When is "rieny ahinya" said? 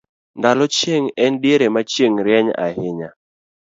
2.25-3.09